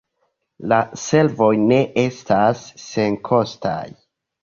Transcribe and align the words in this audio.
La 0.71 0.79
servoj 1.01 1.51
ne 1.67 1.79
estas 2.07 2.67
senkostaj. 2.89 3.81